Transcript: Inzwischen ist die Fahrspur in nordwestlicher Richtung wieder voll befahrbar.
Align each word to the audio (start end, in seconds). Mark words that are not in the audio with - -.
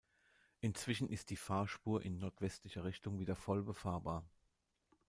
Inzwischen 0.61 1.09
ist 1.09 1.29
die 1.29 1.35
Fahrspur 1.35 2.01
in 2.01 2.17
nordwestlicher 2.17 2.83
Richtung 2.83 3.19
wieder 3.19 3.35
voll 3.35 3.61
befahrbar. 3.61 4.27